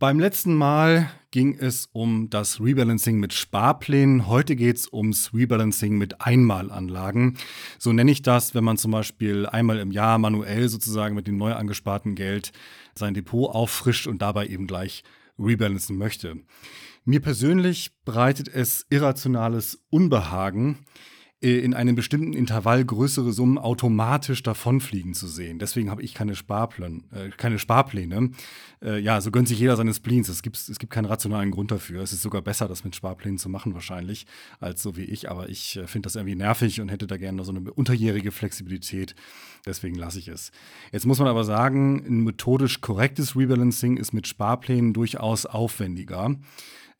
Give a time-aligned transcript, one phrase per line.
[0.00, 4.28] Beim letzten Mal ging es um das Rebalancing mit Sparplänen.
[4.28, 7.36] Heute geht es ums Rebalancing mit Einmalanlagen.
[7.78, 11.36] So nenne ich das, wenn man zum Beispiel einmal im Jahr manuell sozusagen mit dem
[11.36, 12.52] neu angesparten Geld
[12.94, 15.04] sein Depot auffrischt und dabei eben gleich
[15.38, 16.36] rebalancen möchte.
[17.04, 20.78] Mir persönlich bereitet es irrationales Unbehagen,
[21.40, 25.58] in einem bestimmten Intervall größere Summen automatisch davonfliegen zu sehen.
[25.58, 27.00] Deswegen habe ich keine Sparpläne.
[27.14, 28.32] Äh, keine Sparpläne.
[28.82, 30.28] Äh, ja, so gönnt sich jeder seines Spleens.
[30.28, 32.02] Es gibt, es gibt keinen rationalen Grund dafür.
[32.02, 34.26] Es ist sogar besser, das mit Sparplänen zu machen wahrscheinlich,
[34.60, 35.30] als so wie ich.
[35.30, 39.14] Aber ich äh, finde das irgendwie nervig und hätte da gerne so eine unterjährige Flexibilität.
[39.64, 40.52] Deswegen lasse ich es.
[40.92, 46.36] Jetzt muss man aber sagen, ein methodisch korrektes Rebalancing ist mit Sparplänen durchaus aufwendiger.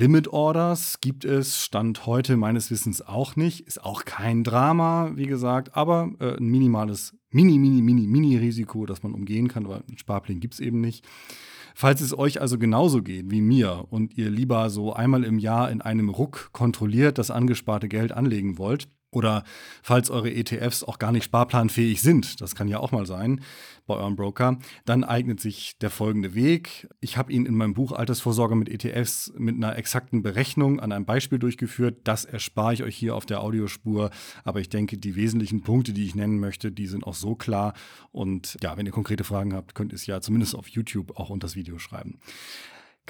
[0.00, 3.66] Limit Orders gibt es, Stand heute meines Wissens auch nicht.
[3.66, 8.86] Ist auch kein Drama, wie gesagt, aber äh, ein minimales, mini, mini, mini, mini Risiko,
[8.86, 11.06] das man umgehen kann, weil einen Sparplan gibt es eben nicht.
[11.74, 15.70] Falls es euch also genauso geht wie mir und ihr lieber so einmal im Jahr
[15.70, 19.44] in einem Ruck kontrolliert das angesparte Geld anlegen wollt, oder
[19.82, 23.40] falls eure ETFs auch gar nicht sparplanfähig sind, das kann ja auch mal sein
[23.86, 26.88] bei eurem Broker, dann eignet sich der folgende Weg.
[27.00, 31.04] Ich habe ihn in meinem Buch Altersvorsorge mit ETFs mit einer exakten Berechnung an einem
[31.04, 31.98] Beispiel durchgeführt.
[32.04, 34.10] Das erspare ich euch hier auf der Audiospur.
[34.44, 37.74] Aber ich denke, die wesentlichen Punkte, die ich nennen möchte, die sind auch so klar.
[38.12, 41.30] Und ja, wenn ihr konkrete Fragen habt, könnt ihr es ja zumindest auf YouTube auch
[41.30, 42.20] unter das Video schreiben.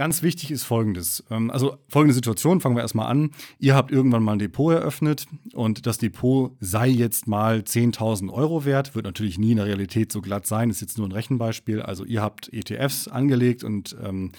[0.01, 1.23] Ganz wichtig ist folgendes.
[1.31, 3.33] Ähm, also folgende Situation, fangen wir erstmal an.
[3.59, 8.65] Ihr habt irgendwann mal ein Depot eröffnet und das Depot sei jetzt mal 10.000 Euro
[8.65, 8.95] wert.
[8.95, 11.83] Wird natürlich nie in der Realität so glatt sein, ist jetzt nur ein Rechenbeispiel.
[11.83, 14.33] Also ihr habt ETFs angelegt und ähm,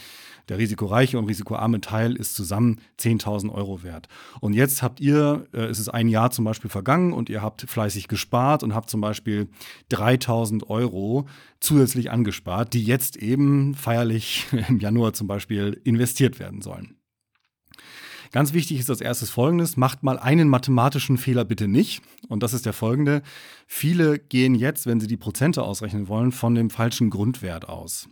[0.50, 4.08] der risikoreiche und risikoarme Teil ist zusammen 10.000 Euro wert.
[4.40, 7.62] Und jetzt habt ihr, äh, es ist ein Jahr zum Beispiel vergangen und ihr habt
[7.62, 9.48] fleißig gespart und habt zum Beispiel
[9.92, 11.28] 3.000 Euro
[11.62, 16.98] zusätzlich angespart, die jetzt eben feierlich im Januar zum Beispiel investiert werden sollen.
[18.32, 22.02] Ganz wichtig ist als erstes folgendes, macht mal einen mathematischen Fehler bitte nicht.
[22.30, 23.24] Und das ist der folgende.
[23.68, 28.08] Viele gehen jetzt, wenn sie die Prozente ausrechnen wollen, von dem falschen Grundwert aus.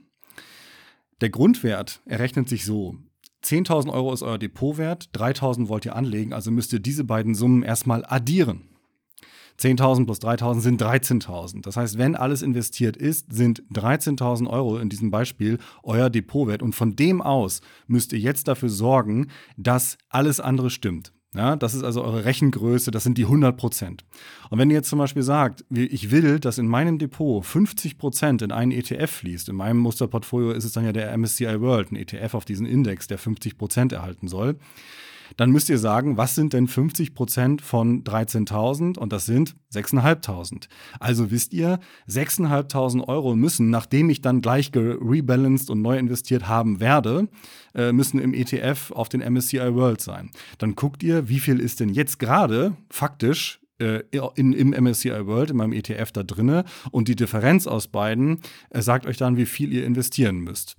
[1.22, 2.98] Der Grundwert errechnet sich so.
[3.44, 7.64] 10.000 Euro ist euer Depotwert, 3.000 wollt ihr anlegen, also müsst ihr diese beiden Summen
[7.64, 8.68] erstmal addieren.
[9.60, 11.62] 10.000 plus 3.000 sind 13.000.
[11.62, 16.62] Das heißt, wenn alles investiert ist, sind 13.000 Euro in diesem Beispiel euer Depotwert.
[16.62, 19.28] Und von dem aus müsst ihr jetzt dafür sorgen,
[19.58, 21.12] dass alles andere stimmt.
[21.36, 24.04] Ja, das ist also eure Rechengröße, das sind die 100 Prozent.
[24.50, 28.42] Und wenn ihr jetzt zum Beispiel sagt, ich will, dass in meinem Depot 50 Prozent
[28.42, 31.98] in einen ETF fließt, in meinem Musterportfolio ist es dann ja der MSCI World, ein
[31.98, 34.58] ETF auf diesen Index, der 50 Prozent erhalten soll,
[35.38, 40.68] dann müsst ihr sagen, was sind denn 50 Prozent von 13.000 und das sind 6.500.
[41.00, 41.80] Also wisst ihr,
[42.10, 47.28] 6.500 Euro müssen, nachdem ich dann gleich rebalanced und neu investiert haben werde,
[47.76, 50.32] äh, müssen im ETF auf den MSCI World sein.
[50.58, 54.02] Dann guckt ihr, wie viel ist denn jetzt gerade faktisch äh,
[54.36, 58.82] in, im MSCI World, in meinem ETF da drinne und die Differenz aus beiden äh,
[58.82, 60.76] sagt euch dann, wie viel ihr investieren müsst.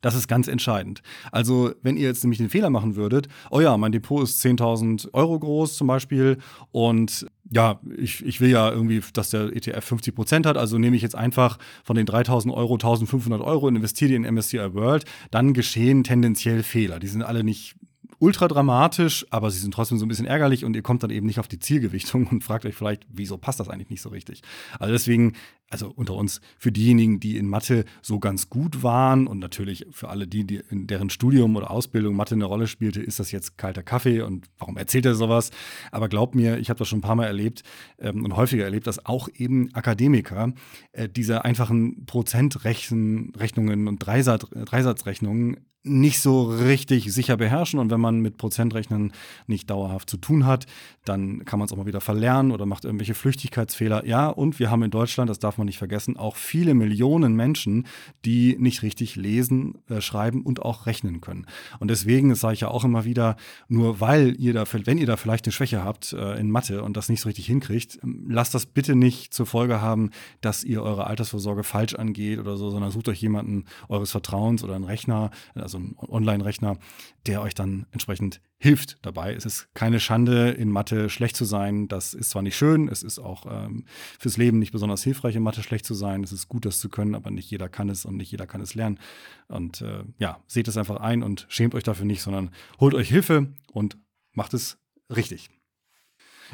[0.00, 1.02] Das ist ganz entscheidend.
[1.32, 5.12] Also, wenn ihr jetzt nämlich den Fehler machen würdet, oh ja, mein Depot ist 10.000
[5.12, 6.38] Euro groß zum Beispiel
[6.70, 10.96] und ja, ich, ich will ja irgendwie, dass der ETF 50 Prozent hat, also nehme
[10.96, 15.04] ich jetzt einfach von den 3000 Euro 1500 Euro und investiere die in MSCI World,
[15.30, 17.00] dann geschehen tendenziell Fehler.
[17.00, 17.74] Die sind alle nicht
[18.20, 21.26] ultra dramatisch, aber sie sind trotzdem so ein bisschen ärgerlich und ihr kommt dann eben
[21.26, 24.42] nicht auf die Zielgewichtung und fragt euch vielleicht, wieso passt das eigentlich nicht so richtig.
[24.78, 25.34] Also deswegen,
[25.70, 30.08] also unter uns, für diejenigen, die in Mathe so ganz gut waren und natürlich für
[30.08, 33.58] alle die, die in deren Studium oder Ausbildung Mathe eine Rolle spielte, ist das jetzt
[33.58, 35.50] kalter Kaffee und warum erzählt er sowas?
[35.92, 37.62] Aber glaubt mir, ich habe das schon ein paar Mal erlebt
[37.98, 40.52] ähm, und häufiger erlebt, dass auch eben Akademiker
[40.92, 47.78] äh, diese einfachen Prozentrechnungen und Dreisatz, Dreisatzrechnungen nicht so richtig sicher beherrschen.
[47.78, 49.12] Und wenn man mit Prozentrechnen
[49.46, 50.66] nicht dauerhaft zu tun hat,
[51.04, 54.04] dann kann man es auch mal wieder verlernen oder macht irgendwelche Flüchtigkeitsfehler.
[54.06, 57.86] Ja, und wir haben in Deutschland, das darf man nicht vergessen, auch viele Millionen Menschen,
[58.24, 61.46] die nicht richtig lesen, äh, schreiben und auch rechnen können.
[61.78, 63.36] Und deswegen, sage ich ja auch immer wieder,
[63.68, 66.96] nur weil ihr da, wenn ihr da vielleicht eine Schwäche habt äh, in Mathe und
[66.96, 70.10] das nicht so richtig hinkriegt, ähm, lasst das bitte nicht zur Folge haben,
[70.40, 74.74] dass ihr eure Altersvorsorge falsch angeht oder so, sondern sucht euch jemanden eures Vertrauens oder
[74.74, 76.78] einen Rechner, also einen Online-Rechner,
[77.26, 79.34] der euch dann entsprechend hilft dabei.
[79.34, 81.86] Es ist keine Schande, in Mathe schlecht zu sein.
[81.86, 83.84] Das ist zwar nicht schön, es ist auch ähm,
[84.18, 86.22] fürs Leben nicht besonders hilfreich, in Mathe schlecht zu sein.
[86.22, 88.60] Es ist gut, das zu können, aber nicht jeder kann es und nicht jeder kann
[88.60, 89.00] es lernen.
[89.48, 92.50] Und äh, ja, seht es einfach ein und schämt euch dafür nicht, sondern
[92.80, 93.96] holt euch Hilfe und
[94.32, 94.78] macht es
[95.08, 95.48] richtig.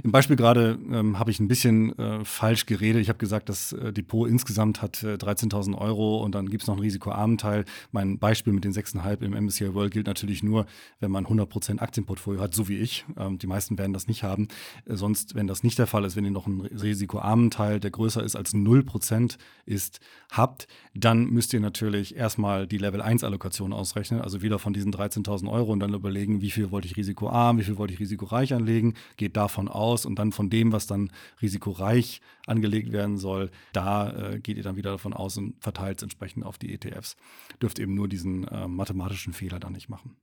[0.02, 3.00] Im Beispiel gerade ähm, habe ich ein bisschen äh, falsch geredet.
[3.00, 6.66] Ich habe gesagt, das äh, Depot insgesamt hat äh, 13.000 Euro und dann gibt es
[6.66, 7.64] noch einen risikoarmen Teil.
[7.92, 10.66] Mein Beispiel mit den 6,5 im MSCI World gilt natürlich nur,
[10.98, 13.04] wenn man 100% Aktienportfolio hat, so wie ich.
[13.16, 14.48] Ähm, die meisten werden das nicht haben.
[14.84, 17.92] Äh, sonst, wenn das nicht der Fall ist, wenn ihr noch einen risikoarmen Teil, der
[17.92, 20.00] größer ist als 0% ist,
[20.32, 24.92] habt, dann müsst ihr natürlich erstmal die Level 1 Allokation ausrechnen, also wieder von diesen
[24.92, 28.54] 13.000 Euro und dann überlegen, wie viel wollte ich risikoarm, wie viel wollte ich risikoreich
[28.54, 31.10] anlegen, geht davon aus und dann von dem, was dann
[31.40, 36.02] risikoreich angelegt werden soll, da äh, geht ihr dann wieder davon aus und verteilt es
[36.02, 37.16] entsprechend auf die ETFs.
[37.60, 40.16] Dürft eben nur diesen äh, mathematischen Fehler dann nicht machen.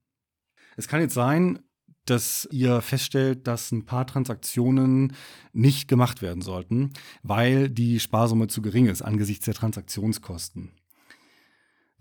[0.78, 1.60] Es kann jetzt sein,
[2.06, 5.14] dass ihr feststellt, dass ein paar Transaktionen
[5.54, 10.72] nicht gemacht werden sollten, weil die Sparsumme zu gering ist angesichts der Transaktionskosten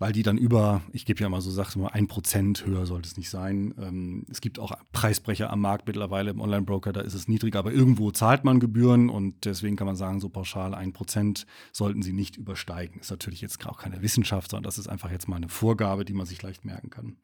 [0.01, 3.07] weil die dann über, ich gebe ja mal so, sag's mal, ein Prozent höher sollte
[3.07, 3.75] es nicht sein.
[3.79, 7.71] Ähm, es gibt auch Preisbrecher am Markt mittlerweile im Online-Broker, da ist es niedriger, aber
[7.71, 12.13] irgendwo zahlt man Gebühren und deswegen kann man sagen, so pauschal ein Prozent sollten sie
[12.13, 12.99] nicht übersteigen.
[12.99, 16.13] Ist natürlich jetzt auch keine Wissenschaft, sondern das ist einfach jetzt mal eine Vorgabe, die
[16.13, 17.17] man sich leicht merken kann.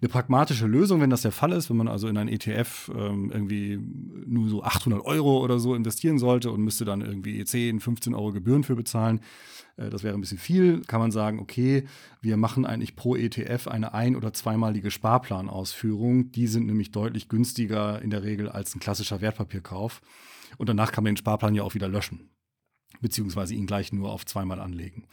[0.00, 3.32] Eine pragmatische Lösung, wenn das der Fall ist, wenn man also in ein ETF ähm,
[3.32, 3.80] irgendwie
[4.26, 8.30] nur so 800 Euro oder so investieren sollte und müsste dann irgendwie 10, 15 Euro
[8.30, 9.20] Gebühren für bezahlen,
[9.76, 11.84] das wäre ein bisschen viel, kann man sagen, okay,
[12.20, 16.30] wir machen eigentlich pro ETF eine ein- oder zweimalige Sparplanausführung.
[16.32, 20.02] Die sind nämlich deutlich günstiger in der Regel als ein klassischer Wertpapierkauf.
[20.58, 22.28] Und danach kann man den Sparplan ja auch wieder löschen
[23.00, 25.06] beziehungsweise ihn gleich nur auf zweimal anlegen.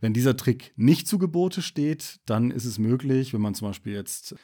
[0.00, 3.92] Wenn dieser Trick nicht zu Gebote steht, dann ist es möglich, wenn man zum Beispiel
[3.92, 4.34] jetzt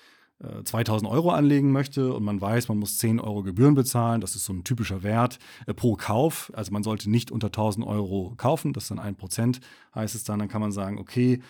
[0.65, 4.45] 2000 Euro anlegen möchte und man weiß, man muss 10 Euro Gebühren bezahlen, das ist
[4.45, 6.53] so ein typischer Wert äh, pro Kauf.
[6.55, 9.61] Also man sollte nicht unter 1000 Euro kaufen, das ist dann ein Prozent,
[9.95, 10.39] heißt es dann.
[10.39, 11.41] Dann kann man sagen, okay,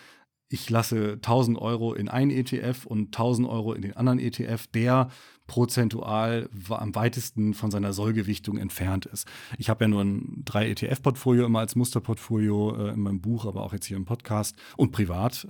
[0.49, 5.09] ich lasse 1000 Euro in einen ETF und 1000 Euro in den anderen ETF, der
[5.47, 9.27] prozentual am weitesten von seiner Sollgewichtung entfernt ist.
[9.57, 13.63] Ich habe ja nur ein 3 ETF-Portfolio immer als Musterportfolio äh, in meinem Buch, aber
[13.63, 15.47] auch jetzt hier im Podcast und privat.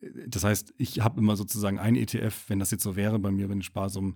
[0.00, 3.48] Das heißt, ich habe immer sozusagen einen ETF, wenn das jetzt so wäre bei mir,
[3.48, 4.14] wenn Sparsummen,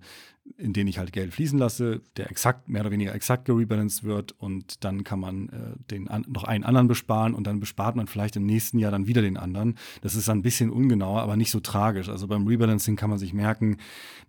[0.57, 4.31] in denen ich halt Geld fließen lasse, der exakt, mehr oder weniger exakt gerebalanced wird
[4.31, 8.07] und dann kann man äh, den an, noch einen anderen besparen und dann bespart man
[8.07, 9.77] vielleicht im nächsten Jahr dann wieder den anderen.
[10.01, 12.07] Das ist ein bisschen ungenauer, aber nicht so tragisch.
[12.07, 13.77] Also beim Rebalancing kann man sich merken,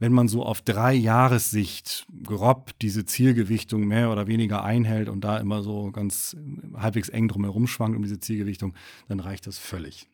[0.01, 5.39] wenn man so auf drei Jahressicht grob diese Zielgewichtung mehr oder weniger einhält und da
[5.39, 6.37] immer so ganz
[6.75, 8.75] halbwegs eng drumherum schwankt um diese Zielgewichtung,
[9.07, 10.09] dann reicht das völlig.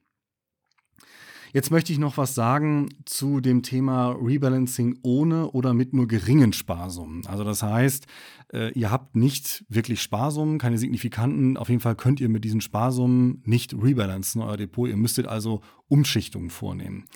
[1.52, 6.52] Jetzt möchte ich noch was sagen zu dem Thema Rebalancing ohne oder mit nur geringen
[6.52, 7.26] Sparsummen.
[7.26, 8.06] Also das heißt,
[8.52, 11.56] äh, ihr habt nicht wirklich Sparsummen, keine signifikanten.
[11.56, 14.88] Auf jeden Fall könnt ihr mit diesen Sparsummen nicht rebalancen, euer Depot.
[14.88, 17.06] Ihr müsstet also Umschichtungen vornehmen.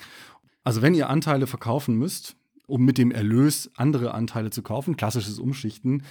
[0.65, 2.35] Also wenn ihr Anteile verkaufen müsst,
[2.67, 6.03] um mit dem Erlös andere Anteile zu kaufen, klassisches Umschichten,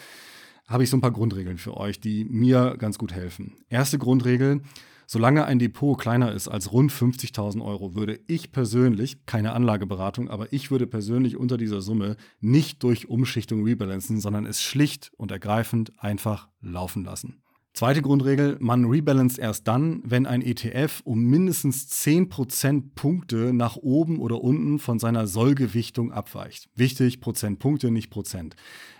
[0.67, 3.53] habe ich so ein paar Grundregeln für euch, die mir ganz gut helfen.
[3.69, 4.63] Erste Grundregel,
[5.07, 10.53] Solange ein Depot kleiner ist als rund 50.000 Euro, würde ich persönlich, keine Anlageberatung, aber
[10.53, 15.93] ich würde persönlich unter dieser Summe nicht durch Umschichtung rebalancen, sondern es schlicht und ergreifend
[15.99, 17.45] einfach laufen lassen.
[17.77, 24.21] Zweite Grundregel, man rebalanced erst dann, wenn ein ETF um mindestens 10% Punkte nach oben
[24.21, 26.69] oder unten von seiner Sollgewichtung abweicht.
[26.77, 28.55] Wichtig, Prozentpunkte, nicht Prozent.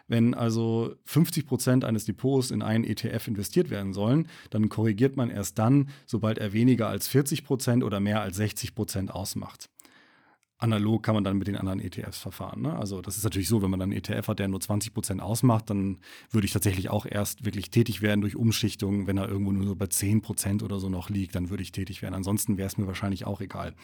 [0.07, 5.31] Wenn also 50 Prozent eines Depots in einen ETF investiert werden sollen, dann korrigiert man
[5.31, 9.71] erst dann, sobald er weniger als 40 Prozent oder mehr als 60 Prozent ausmacht.
[10.59, 12.63] Analog kann man dann mit den anderen ETFs verfahren.
[12.63, 12.77] Ne?
[12.77, 15.21] Also das ist natürlich so, wenn man dann einen ETF hat, der nur 20 Prozent
[15.21, 15.99] ausmacht, dann
[16.31, 19.07] würde ich tatsächlich auch erst wirklich tätig werden durch Umschichtung.
[19.07, 21.73] Wenn er irgendwo nur so bei 10 Prozent oder so noch liegt, dann würde ich
[21.73, 22.15] tätig werden.
[22.15, 23.75] Ansonsten wäre es mir wahrscheinlich auch egal.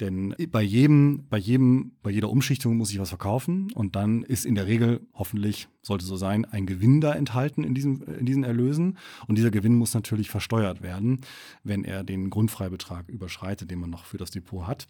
[0.00, 4.44] Denn bei jedem, bei jedem, bei jeder Umschichtung muss ich was verkaufen und dann ist
[4.44, 8.44] in der Regel, hoffentlich sollte so sein, ein Gewinn da enthalten in, diesem, in diesen
[8.44, 8.98] Erlösen.
[9.26, 11.20] Und dieser Gewinn muss natürlich versteuert werden,
[11.64, 14.88] wenn er den Grundfreibetrag überschreitet, den man noch für das Depot hat.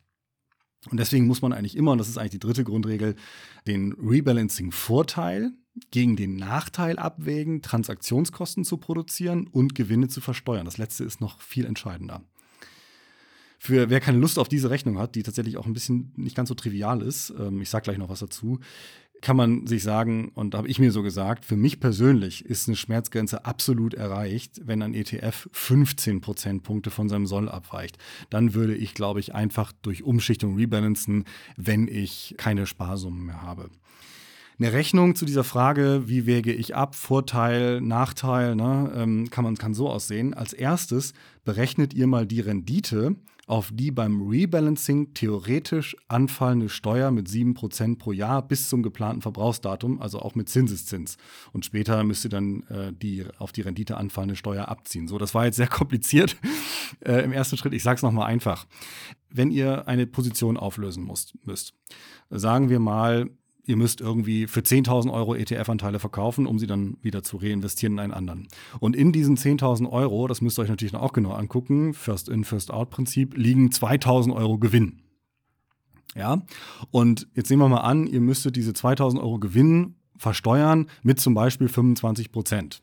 [0.90, 3.14] Und deswegen muss man eigentlich immer, und das ist eigentlich die dritte Grundregel,
[3.66, 5.52] den Rebalancing-Vorteil
[5.90, 10.64] gegen den Nachteil abwägen, Transaktionskosten zu produzieren und Gewinne zu versteuern.
[10.64, 12.22] Das letzte ist noch viel entscheidender.
[13.58, 16.48] Für wer keine Lust auf diese Rechnung hat, die tatsächlich auch ein bisschen nicht ganz
[16.48, 18.58] so trivial ist, ähm, ich sage gleich noch was dazu,
[19.22, 22.76] kann man sich sagen, und habe ich mir so gesagt, für mich persönlich ist eine
[22.76, 27.98] Schmerzgrenze absolut erreicht, wenn ein ETF 15 Prozentpunkte von seinem Soll abweicht.
[28.30, 31.24] Dann würde ich, glaube ich, einfach durch Umschichtung rebalancen,
[31.56, 33.70] wenn ich keine Sparsummen mehr habe.
[34.58, 39.56] Eine Rechnung zu dieser Frage, wie wäge ich ab, Vorteil, Nachteil, ne, ähm, kann man
[39.56, 40.34] kann so aussehen.
[40.34, 41.14] Als erstes
[41.44, 48.12] berechnet ihr mal die Rendite, auf die beim Rebalancing theoretisch anfallende Steuer mit 7% pro
[48.12, 51.16] Jahr bis zum geplanten Verbrauchsdatum, also auch mit Zinseszins.
[51.52, 55.08] Und später müsst ihr dann äh, die auf die Rendite anfallende Steuer abziehen.
[55.08, 56.36] So, das war jetzt sehr kompliziert
[57.04, 57.74] äh, im ersten Schritt.
[57.74, 58.66] Ich sage es nochmal einfach.
[59.28, 61.74] Wenn ihr eine Position auflösen müsst, müsst,
[62.30, 63.28] sagen wir mal,
[63.64, 68.00] ihr müsst irgendwie für 10.000 Euro ETF-Anteile verkaufen, um sie dann wieder zu reinvestieren in
[68.00, 68.48] einen anderen.
[68.80, 72.44] Und in diesen 10.000 Euro, das müsst ihr euch natürlich auch genau angucken, First in,
[72.44, 75.02] First out Prinzip, liegen 2.000 Euro Gewinn.
[76.14, 76.42] Ja,
[76.90, 81.34] und jetzt nehmen wir mal an, ihr müsstet diese 2.000 Euro Gewinn versteuern mit zum
[81.34, 82.82] Beispiel 25 Prozent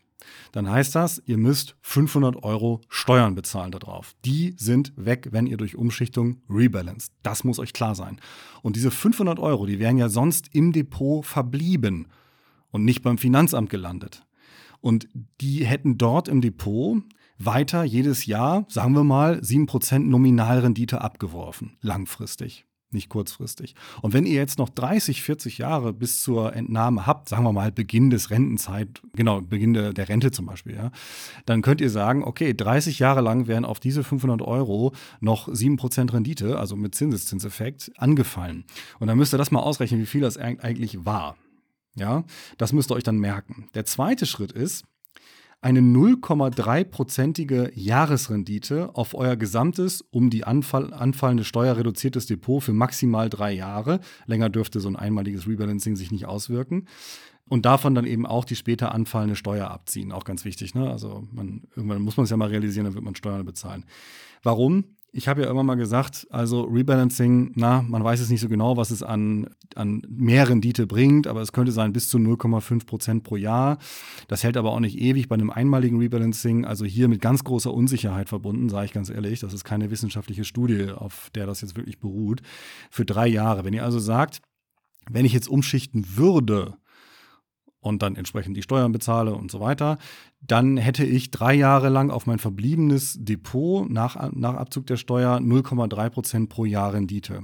[0.52, 4.16] dann heißt das, ihr müsst 500 Euro Steuern bezahlen darauf.
[4.26, 7.14] Die sind weg, wenn ihr durch Umschichtung rebalanced.
[7.24, 8.20] Das muss euch klar sein.
[8.62, 12.08] Und diese 500 Euro, die wären ja sonst im Depot verblieben
[12.72, 14.26] und nicht beim Finanzamt gelandet.
[14.82, 15.08] Und
[15.42, 17.02] die hätten dort im Depot
[17.38, 23.76] weiter jedes Jahr, sagen wir mal, 7% Nominalrendite abgeworfen, langfristig nicht kurzfristig.
[24.02, 27.72] Und wenn ihr jetzt noch 30, 40 Jahre bis zur Entnahme habt, sagen wir mal
[27.72, 30.92] Beginn des Rentenzeit, genau, Beginn der, der Rente zum Beispiel, ja,
[31.46, 36.14] dann könnt ihr sagen, okay, 30 Jahre lang werden auf diese 500 Euro noch 7%
[36.14, 38.66] Rendite, also mit Zinseszinseffekt, angefallen.
[39.00, 41.36] Und dann müsst ihr das mal ausrechnen, wie viel das eigentlich war.
[41.96, 42.24] Ja,
[42.58, 43.68] das müsst ihr euch dann merken.
[43.74, 44.86] Der zweite Schritt ist,
[45.62, 53.30] eine 0,3-prozentige Jahresrendite auf euer gesamtes, um die Anfall, anfallende Steuer reduziertes Depot für maximal
[53.30, 54.00] drei Jahre.
[54.26, 56.88] Länger dürfte so ein einmaliges Rebalancing sich nicht auswirken.
[57.50, 60.12] Und davon dann eben auch die später anfallende Steuer abziehen.
[60.12, 60.76] Auch ganz wichtig.
[60.76, 60.90] Ne?
[60.90, 63.86] Also man, irgendwann muss man es ja mal realisieren, dann wird man Steuern bezahlen.
[64.44, 64.86] Warum?
[65.12, 68.78] Ich habe ja immer mal gesagt, also Rebalancing, na, man weiß es nicht so genau,
[68.78, 73.24] was es an, an mehr Rendite bringt, aber es könnte sein bis zu 0,5 Prozent
[73.24, 73.80] pro Jahr.
[74.28, 77.74] Das hält aber auch nicht ewig bei einem einmaligen Rebalancing, also hier mit ganz großer
[77.74, 79.40] Unsicherheit verbunden, sage ich ganz ehrlich.
[79.40, 82.42] Das ist keine wissenschaftliche Studie, auf der das jetzt wirklich beruht.
[82.92, 83.66] Für drei Jahre.
[83.66, 84.42] Wenn ihr also sagt,
[85.10, 86.76] wenn ich jetzt umschichten würde,
[87.82, 89.98] und dann entsprechend die Steuern bezahle und so weiter,
[90.42, 95.38] dann hätte ich drei Jahre lang auf mein verbliebenes Depot nach, nach Abzug der Steuer
[95.38, 97.44] 0,3 Prozent pro Jahr Rendite.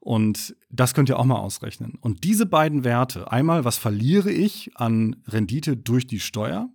[0.00, 1.96] Und das könnt ihr auch mal ausrechnen.
[2.00, 6.68] Und diese beiden Werte, einmal, was verliere ich an Rendite durch die Steuer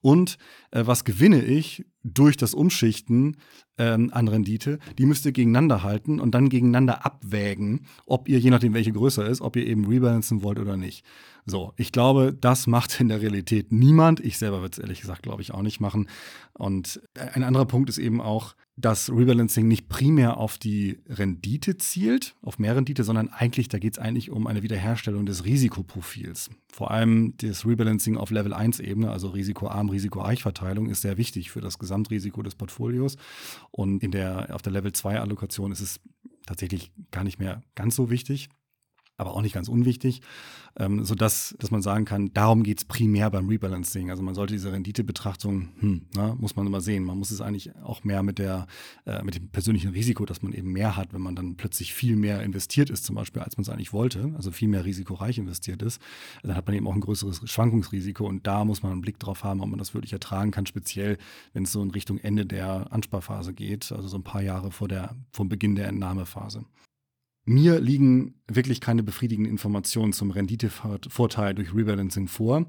[0.00, 0.38] und
[0.72, 3.36] äh, was gewinne ich durch das Umschichten
[3.78, 8.50] ähm, an Rendite, die müsst ihr gegeneinander halten und dann gegeneinander abwägen, ob ihr, je
[8.50, 11.04] nachdem welche größer ist, ob ihr eben rebalancen wollt oder nicht.
[11.44, 14.20] So, ich glaube, das macht in der Realität niemand.
[14.20, 16.08] Ich selber würde es ehrlich gesagt, glaube ich, auch nicht machen.
[16.52, 22.36] Und ein anderer Punkt ist eben auch, dass Rebalancing nicht primär auf die Rendite zielt,
[22.42, 26.48] auf mehr Rendite, sondern eigentlich, da geht es eigentlich um eine Wiederherstellung des Risikoprofils.
[26.72, 31.60] Vor allem das Rebalancing auf Level 1-Ebene, also risikoarm, risikoreich Verteilung, ist sehr wichtig für
[31.60, 33.16] das Gesamtrisiko des Portfolios.
[33.72, 36.00] Und in der, auf der Level 2-Allokation ist es
[36.46, 38.48] tatsächlich gar nicht mehr ganz so wichtig
[39.22, 40.20] aber auch nicht ganz unwichtig,
[40.78, 44.10] ähm, sodass dass man sagen kann, darum geht es primär beim Rebalancing.
[44.10, 47.04] Also man sollte diese Renditebetrachtung, hm, na, muss man immer sehen.
[47.04, 48.66] Man muss es eigentlich auch mehr mit, der,
[49.06, 52.16] äh, mit dem persönlichen Risiko, dass man eben mehr hat, wenn man dann plötzlich viel
[52.16, 55.82] mehr investiert ist, zum Beispiel, als man es eigentlich wollte, also viel mehr risikoreich investiert
[55.82, 56.00] ist,
[56.42, 59.44] dann hat man eben auch ein größeres Schwankungsrisiko und da muss man einen Blick drauf
[59.44, 61.18] haben, ob man das wirklich ertragen kann, speziell
[61.52, 64.88] wenn es so in Richtung Ende der Ansparphase geht, also so ein paar Jahre vor
[64.88, 66.64] der, vom Beginn der Entnahmephase.
[67.44, 72.66] Mir liegen wirklich keine befriedigenden Informationen zum Renditevorteil durch Rebalancing vor.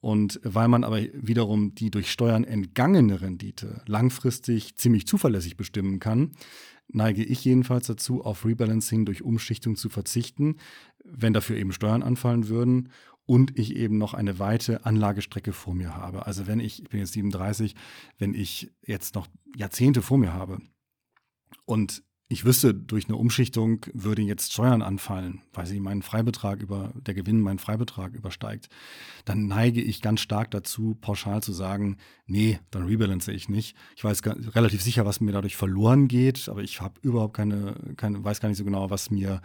[0.00, 6.32] Und weil man aber wiederum die durch Steuern entgangene Rendite langfristig ziemlich zuverlässig bestimmen kann,
[6.88, 10.56] neige ich jedenfalls dazu, auf Rebalancing durch Umschichtung zu verzichten,
[11.04, 12.90] wenn dafür eben Steuern anfallen würden
[13.24, 16.26] und ich eben noch eine weite Anlagestrecke vor mir habe.
[16.26, 17.74] Also wenn ich, ich bin jetzt 37,
[18.18, 20.58] wenn ich jetzt noch Jahrzehnte vor mir habe
[21.64, 26.92] und ich wüsste, durch eine Umschichtung würde jetzt Steuern anfallen, weil sie meinen Freibetrag über,
[26.96, 28.68] der Gewinn meinen Freibetrag übersteigt,
[29.24, 33.76] dann neige ich ganz stark dazu, pauschal zu sagen, nee, dann rebalance ich nicht.
[33.94, 34.22] Ich weiß
[34.56, 38.48] relativ sicher, was mir dadurch verloren geht, aber ich habe überhaupt keine, keine, weiß gar
[38.48, 39.40] nicht so genau, was mir,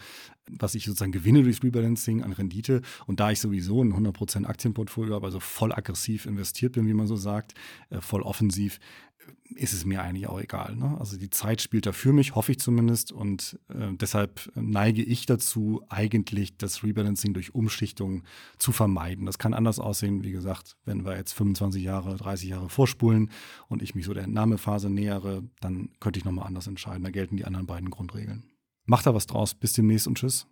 [0.49, 2.81] was ich sozusagen gewinne durch Rebalancing an Rendite.
[3.05, 7.05] Und da ich sowieso ein 100% Aktienportfolio habe, also voll aggressiv investiert bin, wie man
[7.05, 7.53] so sagt,
[7.91, 8.79] äh, voll offensiv,
[9.55, 10.75] ist es mir eigentlich auch egal.
[10.75, 10.97] Ne?
[10.99, 13.11] Also die Zeit spielt da für mich, hoffe ich zumindest.
[13.11, 18.23] Und äh, deshalb neige ich dazu, eigentlich das Rebalancing durch Umschichtung
[18.57, 19.25] zu vermeiden.
[19.25, 23.29] Das kann anders aussehen, wie gesagt, wenn wir jetzt 25 Jahre, 30 Jahre vorspulen
[23.67, 27.03] und ich mich so der Entnahmephase nähere, dann könnte ich nochmal anders entscheiden.
[27.03, 28.43] Da gelten die anderen beiden Grundregeln.
[28.85, 29.53] Macht da was draus.
[29.53, 30.47] Bis demnächst und tschüss.